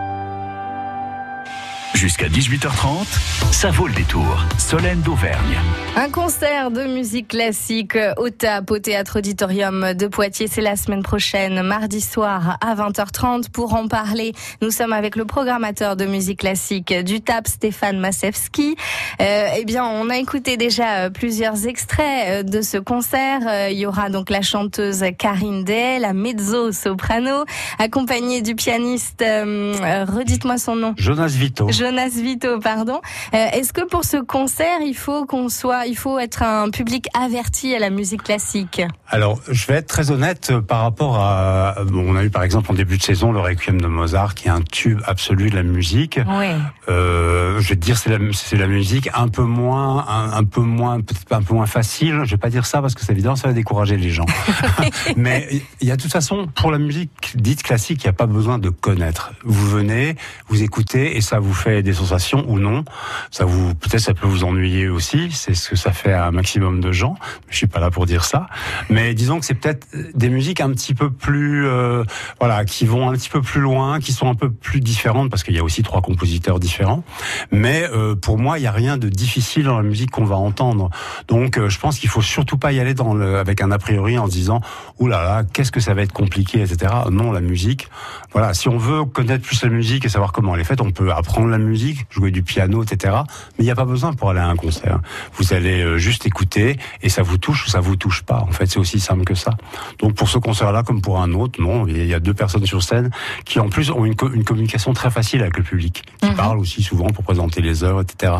Jusqu'à 1.95 2.29
18h30, 2.29 3.07
ça 3.51 3.71
vaut 3.71 3.87
le 3.87 3.95
détour. 3.95 4.45
Solène 4.57 5.01
d'Auvergne. 5.01 5.59
Un 5.97 6.11
concert 6.11 6.71
de 6.71 6.85
musique 6.85 7.29
classique 7.29 7.99
au 8.19 8.31
TAP, 8.31 8.71
au 8.71 8.79
Théâtre 8.79 9.19
Auditorium 9.19 9.95
de 9.95 10.07
Poitiers. 10.07 10.47
C'est 10.47 10.61
la 10.61 10.77
semaine 10.77 11.03
prochaine, 11.03 11.61
mardi 11.63 12.01
soir 12.01 12.59
à 12.61 12.75
20h30. 12.75 13.51
Pour 13.51 13.75
en 13.75 13.89
parler, 13.89 14.33
nous 14.63 14.71
sommes 14.71 14.93
avec 14.93 15.17
le 15.17 15.25
programmateur 15.25 15.97
de 15.97 16.05
musique 16.05 16.41
classique 16.41 16.93
du 16.93 17.21
TAP, 17.21 17.49
Stéphane 17.49 17.99
Masewski. 17.99 18.77
Euh, 19.21 19.49
eh 19.59 19.65
bien, 19.65 19.85
on 19.85 20.09
a 20.11 20.19
écouté 20.19 20.57
déjà 20.57 20.99
euh, 20.99 21.11
plusieurs 21.11 21.67
extraits 21.67 22.29
euh, 22.29 22.43
de 22.43 22.63
ce 22.63 22.79
concert. 22.79 23.71
Il 23.71 23.79
y 23.79 23.87
aura 23.87 24.09
donc 24.11 24.31
la 24.31 24.43
chanteuse 24.43 25.05
Karine 25.19 25.65
Day, 25.65 25.99
la 25.99 26.13
mezzo-soprano, 26.13 27.45
accompagnée 27.79 28.43
du 28.43 28.55
pianiste, 28.55 29.23
euh, 29.23 30.05
redites-moi 30.09 30.59
son 30.59 30.77
nom. 30.77 30.95
Jonas 30.97 31.29
Vito. 31.29 31.69
Jonas 31.79 32.11
Vito, 32.21 32.59
pardon. 32.59 33.01
Euh, 33.35 33.47
Est-ce 33.53 33.73
que 33.73 33.87
pour 33.87 34.05
ce 34.05 34.17
concert, 34.17 34.81
il 34.85 34.95
faut 34.97 35.27
qu'on 35.27 35.49
soit, 35.49 35.87
il 35.87 35.97
faut 35.97 36.19
être 36.19 36.43
un 36.43 36.71
public 36.71 37.07
averti 37.15 37.73
à 37.73 37.79
la 37.79 37.91
musique 37.91 38.25
classique? 38.25 38.83
Alors, 39.07 39.41
je 39.49 39.67
vais 39.69 39.75
être 39.75 39.87
très 39.87 40.11
honnête 40.11 40.49
euh, 40.51 40.61
par 40.61 40.81
rapport 40.83 41.19
à. 41.19 41.77
bon, 41.87 42.05
on 42.09 42.17
a 42.17 42.25
eu 42.25 42.31
par 42.31 42.43
exemple 42.43 42.73
en 42.73 42.75
début 42.75 42.99
de 42.99 43.03
saison 43.03 43.31
le 43.31 43.39
Requiem 43.39 43.81
de 43.81 43.87
Mozart, 43.87 44.35
qui 44.35 44.49
est 44.49 44.51
un 44.51 44.61
tube 44.63 45.01
absolu 45.07 45.51
de 45.51 45.55
la 45.55 45.63
musique. 45.63 46.19
Oui. 46.27 46.47
Euh, 46.89 47.61
je 47.61 47.69
vais 47.69 47.77
te 47.77 47.81
dire, 47.81 47.97
c'est 47.97 48.11
la, 48.11 48.19
la 48.19 48.67
musique 48.67 49.09
un 49.15 49.29
peu 49.29 49.43
moins, 49.43 50.05
un, 50.09 50.33
un 50.33 50.45
peu 50.45 50.63
moins, 50.63 51.01
peut-être 51.01 51.33
un 51.33 51.43
peu 51.43 51.55
moins 51.55 51.67
facile. 51.67 52.23
Je 52.25 52.33
vais 52.33 52.39
pas 52.39 52.51
dire 52.51 52.67
ça 52.67 52.81
parce 52.81 52.97
que 52.97 53.05
c'est 53.05 53.13
évident, 53.13 53.37
ça 53.37 53.47
va 53.47 53.55
décourager 53.55 53.97
les 53.97 54.11
gens. 54.11 54.27
Mais 55.17 55.49
il 55.81 55.87
y 55.87 55.93
a 55.93 55.97
de 55.97 56.03
toute 56.03 56.13
façon, 56.13 56.49
pour 56.57 56.73
la 56.73 56.79
musique 56.79 57.37
dite 57.37 57.63
classique, 57.63 58.03
il 58.03 58.07
n'y 58.07 58.11
a 58.11 58.15
pas 58.15 58.27
besoin 58.27 58.59
de 58.59 58.69
connaître. 58.69 59.33
Vous 59.45 59.69
venez, 59.69 60.17
vous 60.49 60.65
écoutez 60.65 61.17
et 61.17 61.21
ça 61.21 61.39
vous 61.39 61.55
fait 61.55 61.68
des 61.83 61.93
sensations 61.93 62.45
ou 62.49 62.59
non. 62.59 62.85
Ça 63.31 63.45
vous, 63.45 63.75
peut-être 63.75 64.01
ça 64.01 64.15
peut 64.15 64.27
vous 64.27 64.45
ennuyer 64.45 64.89
aussi. 64.89 65.31
C'est 65.33 65.55
ce 65.55 65.71
que 65.71 65.77
ça 65.77 65.93
fait 65.93 66.13
à 66.13 66.27
un 66.27 66.31
maximum 66.31 66.81
de 66.81 66.93
gens. 66.93 67.17
Je 67.49 67.57
suis 67.57 67.67
pas 67.67 67.81
là 67.81 67.91
pour 67.91 68.07
dire 68.07 68.25
ça. 68.25 68.47
Mais 68.89 69.15
disons 69.15 69.41
que 69.41 69.47
c'est 69.47 69.55
peut-être 69.55 69.87
des 70.15 70.29
musiques 70.29 70.61
un 70.61 70.71
petit 70.71 70.95
peu 70.95 71.11
plus, 71.11 71.67
euh, 71.67 72.05
voilà, 72.39 72.65
qui 72.65 72.87
vont 72.87 73.09
un 73.09 73.13
petit 73.13 73.29
peu 73.29 73.43
plus 73.43 73.61
loin, 73.61 74.01
qui 74.01 74.13
sont 74.13 74.29
un 74.29 74.35
peu 74.35 74.51
plus 74.51 74.81
différentes 74.81 75.31
parce 75.31 75.43
qu'il 75.43 75.55
y 75.55 75.59
a 75.59 75.65
aussi 75.65 75.83
trois 75.83 76.03
compositeurs 76.03 76.59
différents. 76.59 77.05
Mais 77.51 77.89
euh, 77.93 78.15
pour 78.15 78.39
moi, 78.39 78.59
il 78.59 78.63
y 78.63 78.67
a 78.67 78.73
rien 78.73 78.97
de 78.97 79.09
difficile 79.09 79.65
dans 79.65 79.77
la 79.77 79.83
musique 79.83 80.11
qu'on 80.11 80.25
va 80.25 80.37
entendre. 80.37 80.91
Donc, 81.29 81.59
euh, 81.59 81.69
je 81.69 81.79
pense 81.79 81.99
qu'il 81.99 82.09
faut 82.09 82.23
surtout 82.23 82.59
pas 82.59 82.73
y 82.73 82.81
aller 82.81 82.95
avec 83.39 83.61
un 83.61 83.71
a 83.71 83.79
priori 83.79 84.19
en 84.19 84.27
se 84.27 84.33
disant, 84.33 84.61
là, 85.01 85.45
qu'est-ce 85.53 85.73
que 85.73 85.81
ça 85.81 85.95
va 85.95 86.03
être 86.03 86.13
compliqué, 86.13 86.61
etc. 86.61 86.93
Non, 87.11 87.33
la 87.33 87.41
musique, 87.41 87.89
voilà, 88.33 88.53
si 88.55 88.69
on 88.69 88.77
veut 88.79 89.05
connaître 89.05 89.45
plus 89.45 89.63
la 89.63 89.71
musique 89.71 90.05
et 90.05 90.09
savoir 90.09 90.33
comment 90.33 90.55
elle 90.55 90.61
est 90.61 90.65
faite, 90.65 90.81
on 90.81 90.91
peut 90.91 91.13
apprendre 91.13 91.49
la 91.49 91.59
musique, 91.59 92.07
jouer 92.11 92.31
du 92.31 92.43
piano, 92.43 92.83
etc. 92.83 93.15
Mais 93.59 93.61
il 93.61 93.65
n'y 93.65 93.71
a 93.71 93.75
pas 93.75 93.85
besoin 93.85 94.13
pour 94.13 94.31
aller 94.31 94.41
à 94.41 94.47
un 94.49 94.57
concert. 94.57 95.01
Vous 95.35 95.53
allez 95.55 95.83
euh, 95.83 95.97
juste 95.99 96.27
écouter 96.27 96.77
et 97.03 97.09
ça 97.09 97.23
vous 97.23 97.39
touche 97.39 97.67
ou 97.67 97.71
ça 97.71 97.81
vous 97.81 97.97
touche 97.97 98.23
pas. 98.23 98.41
En 98.41 98.53
fait, 98.53 98.67
c'est 98.67 98.79
aussi 98.79 99.01
simple 99.01 99.25
que 99.25 99.35
ça. 99.35 99.53
Donc 99.99 100.15
pour 100.15 100.29
ce 100.29 100.39
concert-là, 100.39 100.83
comme 100.83 101.01
pour 101.01 101.21
un 101.21 101.33
autre, 101.33 101.61
non, 101.61 101.87
il 101.87 102.05
y 102.07 102.15
a 102.15 102.21
deux 102.21 102.35
personnes 102.35 102.67
sur 102.67 102.83
scène 102.83 103.11
qui 103.45 103.61
en 103.61 103.69
plus 103.69 103.91
ont 103.91 104.05
une, 104.05 104.15
co- 104.15 104.31
une 104.33 104.45
communication 104.45 104.93
très 104.93 105.11
facile 105.11 105.41
avec 105.41 105.57
le 105.57 105.63
public, 105.63 106.05
qui 106.21 106.31
parlent 106.33 106.59
aussi 106.59 106.83
souvent 106.83 107.07
pour 107.09 107.25
présenter 107.25 107.61
les 107.63 107.83
œuvres, 107.85 108.03
etc. 108.03 108.33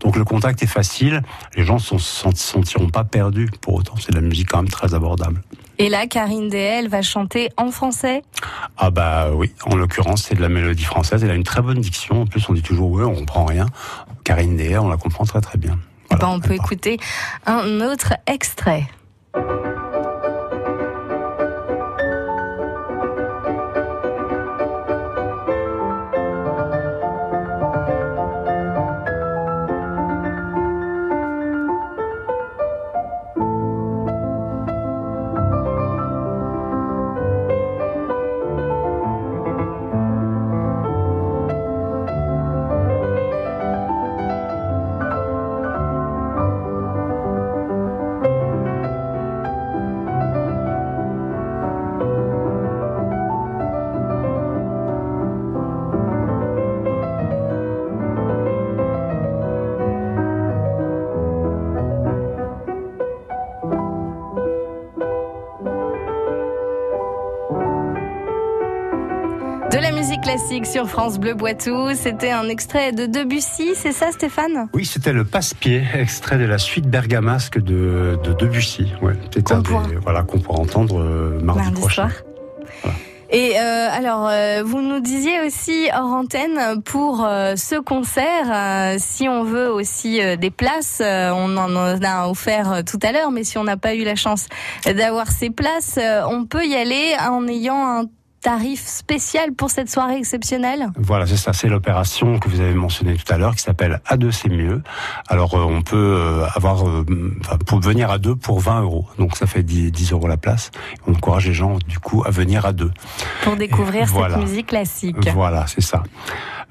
Donc 0.00 0.16
le 0.16 0.24
contact 0.24 0.62
est 0.62 0.66
facile. 0.66 1.22
Les 1.56 1.64
gens 1.64 1.74
ne 1.76 1.98
se 1.98 1.98
sentiront 2.34 2.88
pas 2.88 3.04
perdus 3.04 3.48
pour 3.60 3.74
autant. 3.74 3.94
C'est 3.98 4.10
de 4.10 4.16
la 4.16 4.22
musique 4.26 4.48
quand 4.48 4.58
même 4.58 4.68
très 4.70 4.94
abordable. 4.94 5.42
Et 5.78 5.88
là, 5.88 6.06
Karine 6.06 6.52
elle 6.54 6.88
va 6.88 7.02
chanter 7.02 7.50
en 7.56 7.70
français. 7.70 8.22
Ah 8.78 8.90
bah 8.90 9.30
oui, 9.34 9.52
en 9.64 9.76
l'occurrence, 9.76 10.24
c'est 10.24 10.34
de 10.34 10.40
la 10.40 10.48
mélodie 10.48 10.84
française. 10.84 11.22
Elle 11.22 11.30
a 11.30 11.34
une 11.34 11.44
très 11.44 11.60
bonne 11.60 11.80
diction. 11.80 12.22
En 12.22 12.26
plus, 12.26 12.48
on 12.48 12.54
dit 12.54 12.62
toujours 12.62 12.90
oui, 12.90 13.04
on 13.04 13.14
comprend 13.14 13.44
rien. 13.44 13.66
Karine 14.24 14.56
Dea, 14.56 14.78
on 14.78 14.88
la 14.88 14.96
comprend 14.96 15.24
très 15.24 15.40
très 15.40 15.58
bien. 15.58 15.78
Eh 15.78 16.14
Voilà, 16.14 16.26
ben, 16.26 16.32
on 16.32 16.40
peut 16.40 16.54
écouter 16.54 16.98
un 17.44 17.80
autre 17.80 18.14
extrait. 18.26 18.88
Classique 70.26 70.66
sur 70.66 70.88
France 70.88 71.20
Bleu 71.20 71.36
Poitou, 71.36 71.94
c'était 71.94 72.32
un 72.32 72.48
extrait 72.48 72.90
de 72.90 73.06
Debussy, 73.06 73.76
c'est 73.76 73.92
ça 73.92 74.10
Stéphane? 74.10 74.68
Oui, 74.74 74.84
c'était 74.84 75.12
le 75.12 75.24
passe-pied, 75.24 75.84
extrait 75.94 76.36
de 76.36 76.44
la 76.44 76.58
suite 76.58 76.88
bergamasque 76.88 77.60
de, 77.60 78.18
de 78.24 78.32
Debussy. 78.32 78.92
Ouais, 79.02 79.12
c'est 79.32 79.52
un 79.52 79.60
des, 79.60 79.70
voilà, 80.02 80.24
qu'on 80.24 80.40
pourra 80.40 80.58
entendre 80.58 81.00
euh, 81.00 81.38
mardi, 81.40 81.62
Mardi 81.62 81.80
prochain. 81.80 82.08
Et 83.30 83.56
euh, 83.56 83.88
alors, 83.92 84.26
euh, 84.28 84.64
vous 84.64 84.80
nous 84.80 84.98
disiez 84.98 85.42
aussi 85.46 85.88
hors 85.96 86.12
antenne 86.12 86.82
pour 86.82 87.18
ce 87.18 87.78
concert, 87.78 88.98
si 88.98 89.28
on 89.28 89.44
veut 89.44 89.70
aussi 89.70 90.20
des 90.38 90.50
places, 90.50 91.00
on 91.04 91.56
en 91.56 91.76
a 91.76 92.28
offert 92.28 92.82
tout 92.84 92.98
à 93.02 93.12
l'heure, 93.12 93.30
mais 93.30 93.44
si 93.44 93.58
on 93.58 93.64
n'a 93.64 93.76
pas 93.76 93.94
eu 93.94 94.02
la 94.02 94.16
chance 94.16 94.48
d'avoir 94.84 95.30
ces 95.30 95.50
places, 95.50 96.00
on 96.28 96.46
peut 96.46 96.66
y 96.66 96.74
aller 96.74 97.14
en 97.20 97.46
ayant 97.46 98.00
un 98.00 98.06
tarif 98.46 98.86
spécial 98.86 99.54
pour 99.54 99.70
cette 99.70 99.90
soirée 99.90 100.18
exceptionnelle. 100.18 100.90
Voilà, 100.96 101.26
c'est 101.26 101.36
ça, 101.36 101.52
c'est 101.52 101.66
l'opération 101.66 102.38
que 102.38 102.48
vous 102.48 102.60
avez 102.60 102.74
mentionnée 102.74 103.16
tout 103.16 103.32
à 103.32 103.38
l'heure 103.38 103.56
qui 103.56 103.62
s'appelle 103.62 104.00
A2 104.08 104.30
c'est 104.30 104.48
mieux. 104.48 104.82
Alors 105.26 105.54
euh, 105.56 105.64
on 105.64 105.82
peut 105.82 105.96
euh, 105.96 106.46
avoir, 106.54 106.86
euh, 106.86 107.04
pour 107.66 107.80
venir 107.80 108.08
à 108.08 108.18
deux 108.18 108.36
pour 108.36 108.60
20 108.60 108.82
euros, 108.82 109.04
donc 109.18 109.36
ça 109.36 109.48
fait 109.48 109.64
10, 109.64 109.90
10 109.90 110.12
euros 110.12 110.28
la 110.28 110.36
place. 110.36 110.70
On 111.08 111.12
encourage 111.14 111.48
les 111.48 111.54
gens 111.54 111.78
du 111.88 111.98
coup 111.98 112.22
à 112.24 112.30
venir 112.30 112.64
à 112.66 112.72
deux. 112.72 112.92
Pour 113.42 113.56
découvrir 113.56 114.06
Voilà. 114.06 114.36
cette 114.36 114.44
musique 114.44 114.68
classique. 114.68 115.16
Voilà, 115.34 115.66
c'est 115.66 115.80
ça. 115.80 116.04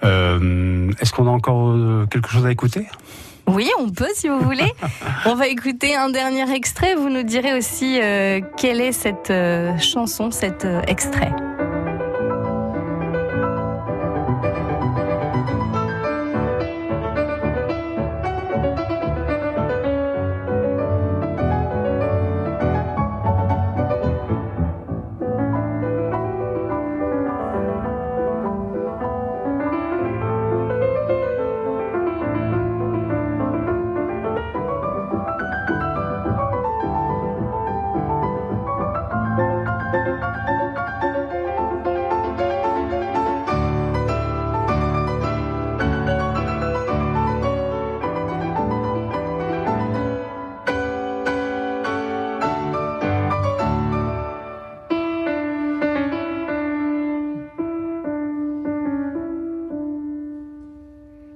Euh, 0.06 0.90
Est-ce 1.02 1.12
qu'on 1.12 1.28
a 1.28 1.32
encore 1.32 1.76
quelque 2.10 2.30
chose 2.30 2.46
à 2.46 2.52
écouter? 2.54 2.88
Oui, 3.48 3.70
on 3.80 3.90
peut 3.90 4.10
si 4.14 4.28
vous 4.28 4.40
voulez. 4.40 4.72
on 5.26 5.36
va 5.36 5.48
écouter 5.48 5.96
un 5.96 6.10
dernier 6.10 6.50
extrait. 6.54 6.96
Vous 6.96 7.10
nous 7.10 7.24
direz 7.24 7.56
aussi 7.56 8.00
euh, 8.02 8.42
quelle 8.58 8.82
est 8.82 8.92
cette 8.92 9.30
euh, 9.30 9.78
chanson, 9.78 10.32
cet 10.32 10.66
euh, 10.66 10.82
extrait. 10.88 11.32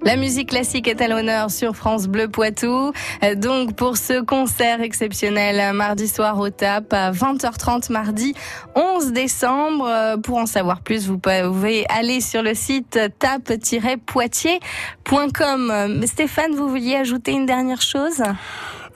La 0.09 0.15
musique 0.15 0.49
classique 0.49 0.87
est 0.87 1.01
à 1.01 1.07
l'honneur 1.07 1.51
sur 1.51 1.75
France 1.75 2.07
Bleu 2.07 2.27
Poitou. 2.27 2.91
Euh, 3.23 3.35
Donc 3.35 3.75
pour 3.75 3.95
ce 3.95 4.21
concert 4.21 4.81
exceptionnel 4.81 5.59
euh, 5.59 5.71
mardi 5.71 6.07
soir 6.07 6.39
au 6.39 6.49
TAP 6.49 6.91
à 6.93 7.11
20h30 7.11 7.91
mardi 7.91 8.33
11 8.73 9.11
décembre. 9.11 9.87
Euh, 9.87 10.17
Pour 10.17 10.39
en 10.39 10.47
savoir 10.47 10.81
plus, 10.81 11.07
vous 11.07 11.19
pouvez 11.19 11.85
aller 11.89 12.21
sur 12.21 12.41
le 12.41 12.55
site 12.55 12.99
tap-poitiers.com. 13.19 16.01
Stéphane, 16.07 16.55
vous 16.55 16.69
vouliez 16.69 16.95
ajouter 16.95 17.33
une 17.33 17.45
dernière 17.45 17.83
chose? 17.83 18.23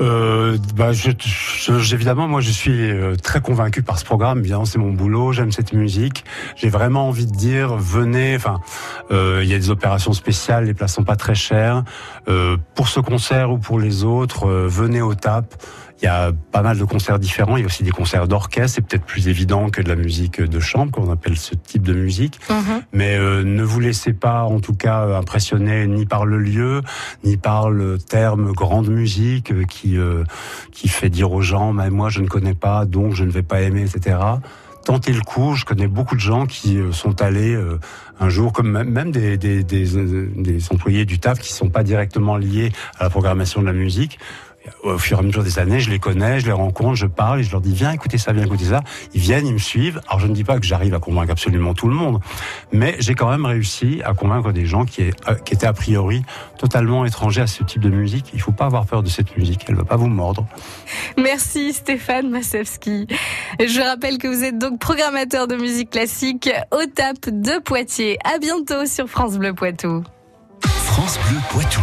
Euh, 0.04 0.58
bah, 0.76 0.92
je, 0.92 1.12
je- 1.20 1.96
évidemment, 1.96 2.28
moi, 2.28 2.42
je 2.42 2.52
suis 2.52 2.92
euh, 2.92 3.16
très 3.16 3.40
convaincu 3.40 3.82
par 3.84 3.98
ce 3.98 4.04
programme. 4.06 4.42
Bien, 4.42 4.66
c'est 4.66 4.78
mon 4.78 4.92
boulot. 4.92 5.32
J'aime 5.32 5.52
cette 5.52 5.72
musique. 5.74 6.26
J'ai 6.58 6.68
vraiment 6.70 7.08
envie 7.08 7.26
de 7.26 7.32
dire, 7.32 7.76
venez. 7.78 8.36
Enfin, 8.36 8.60
euh, 9.12 9.40
il 9.44 9.50
y 9.50 9.54
a 9.54 9.58
des 9.58 9.70
opérations 9.70 10.12
spéciales. 10.14 10.66
Les 10.66 10.74
places 10.74 10.94
sont 10.94 11.06
pas 11.06 11.16
très 11.16 11.36
chères. 11.36 11.84
Euh, 12.28 12.58
pour 12.76 12.90
ce 12.90 13.00
concert 13.00 13.52
ou 13.52 13.58
pour 13.58 13.80
les 13.80 14.04
autres, 14.04 14.48
euh, 14.48 14.68
venez 14.68 15.02
au 15.02 15.16
TAP. 15.16 15.46
Il 16.04 16.08
y 16.08 16.10
a 16.10 16.34
pas 16.52 16.62
mal 16.62 16.78
de 16.78 16.84
concerts 16.84 17.18
différents. 17.18 17.56
Il 17.56 17.62
y 17.62 17.64
a 17.64 17.66
aussi 17.66 17.84
des 17.84 17.92
concerts 17.92 18.28
d'orchestre. 18.28 18.76
C'est 18.76 18.86
peut-être 18.86 19.06
plus 19.06 19.30
évident 19.30 19.70
que 19.70 19.82
de 19.82 19.88
la 19.88 19.96
musique 19.96 20.42
de 20.42 20.60
chambre, 20.60 20.92
qu'on 20.92 21.10
appelle 21.10 21.38
ce 21.38 21.56
type 21.56 21.84
de 21.84 21.94
musique. 21.94 22.42
Mais 22.92 23.16
euh, 23.18 23.44
ne 23.46 23.64
vous 23.64 23.80
laissez 23.80 24.12
pas, 24.12 24.44
en 24.44 24.60
tout 24.60 24.74
cas, 24.76 25.04
euh, 25.06 25.18
impressionner 25.18 25.88
ni 25.88 26.06
par 26.06 26.26
le 26.26 26.40
lieu, 26.40 26.82
ni 27.24 27.38
par 27.38 27.70
le 27.70 27.98
terme 28.00 28.52
grande 28.52 28.90
musique 28.90 29.52
euh, 29.54 29.64
qui 29.64 29.98
euh, 29.98 30.26
qui 30.74 30.90
fait 30.90 31.10
dire 31.10 31.32
aux 31.32 31.42
gens, 31.42 31.72
mais 31.72 31.90
moi 31.90 32.10
je 32.10 32.20
ne 32.20 32.28
connais 32.28 32.54
pas, 32.54 32.84
donc 32.86 33.14
je 33.14 33.24
ne 33.24 33.32
vais 33.32 33.42
pas 33.44 33.62
aimer, 33.62 33.84
etc. 33.84 34.18
Tentez 34.86 35.14
le 35.14 35.22
coup. 35.22 35.56
Je 35.56 35.64
connais 35.64 35.88
beaucoup 35.88 36.16
de 36.16 36.20
gens 36.20 36.46
qui 36.46 36.78
euh, 36.80 36.92
sont 36.92 37.22
allés 37.22 37.56
euh, 37.56 37.80
un 38.20 38.28
jour, 38.28 38.52
comme 38.52 38.70
même- 38.84 39.12
des, 39.12 39.38
des, 39.38 39.64
des, 39.64 39.86
des 40.36 40.60
employés 40.70 41.06
du 41.06 41.20
TAF 41.20 41.40
qui 41.40 41.54
sont 41.54 41.70
pas 41.70 41.84
directement 41.84 42.36
liés 42.36 42.74
à 43.00 43.06
la 43.06 43.10
programmation 43.10 43.62
de 43.62 43.68
la 43.68 43.74
musique. 43.74 44.20
Au 44.84 44.98
fur 44.98 45.18
et 45.18 45.20
à 45.20 45.24
mesure 45.24 45.44
des 45.44 45.60
années, 45.60 45.80
je 45.80 45.90
les 45.90 46.00
connais, 46.00 46.40
je 46.40 46.46
les 46.46 46.52
rencontre, 46.52 46.96
je 46.96 47.06
parle 47.08 47.40
et 47.42 47.44
je 47.44 47.52
leur 47.52 47.60
dis 47.62 47.74
viens 47.74 47.92
écouter 47.92 48.18
ça, 48.18 48.32
viens 48.34 48.44
écouter 48.46 48.66
ça. 48.66 48.82
Ils 49.14 49.20
viennent, 49.22 49.46
ils 49.48 49.54
me 49.54 49.58
suivent. 49.60 50.00
Alors 50.08 50.20
je 50.20 50.28
ne 50.28 50.34
dis 50.34 50.44
pas 50.44 50.60
que 50.60 50.66
j'arrive 50.66 50.94
à 50.94 51.00
convaincre 51.00 51.32
absolument 51.32 51.74
tout 51.74 51.88
le 51.88 51.96
monde, 51.96 52.20
mais 52.72 52.96
j'ai 53.00 53.14
quand 53.16 53.30
même 53.30 53.46
réussi 53.46 54.02
à 54.06 54.14
convaincre 54.14 54.52
des 54.52 54.66
gens 54.66 54.86
qui, 54.86 55.02
est- 55.02 55.30
euh, 55.30 55.36
qui 55.36 55.54
étaient 55.54 55.68
a 55.68 55.74
priori 55.74 56.24
totalement 56.58 57.06
étrangers 57.06 57.42
à 57.42 57.48
ce 57.48 57.64
type 57.64 57.82
de 57.82 57.90
musique. 57.90 58.28
Il 58.34 58.40
faut 58.42 58.52
pas 58.54 58.66
avoir 58.66 58.86
peur 58.86 59.04
de 59.04 59.10
cette 59.10 59.36
musique, 59.38 59.66
elle 59.68 59.76
va 59.76 59.84
pas 59.86 59.98
vous 59.98 60.08
mordre. 60.08 60.46
Merci 61.18 61.74
Stéphane 61.74 62.30
Massevski. 62.30 63.08
Je 63.60 63.82
rappelle 63.82 64.18
que 64.18 64.28
vous 64.28 64.44
êtes 64.44 64.58
donc 64.58 64.80
programmateur 64.80 65.48
de 65.48 65.56
musique 65.56 65.90
classique 65.90 66.50
au 66.72 66.86
TAP 66.94 67.30
de 67.30 67.60
Poitiers. 67.62 68.18
À 68.24 68.38
bientôt 68.40 68.86
sur 68.86 69.08
France 69.08 69.38
Bleu 69.38 69.54
Poitou. 69.54 70.04
France 70.62 71.20
Bleu 71.30 71.38
Poitou. 71.50 71.82